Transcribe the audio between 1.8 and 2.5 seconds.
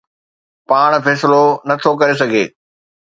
ٿو ڪري سگهي.